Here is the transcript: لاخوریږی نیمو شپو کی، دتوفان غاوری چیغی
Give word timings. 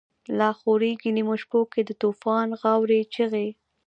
لاخوریږی 0.39 1.09
نیمو 1.17 1.35
شپو 1.41 1.59
کی، 1.71 1.81
دتوفان 1.89 2.47
غاوری 2.59 3.01
چیغی 3.13 3.49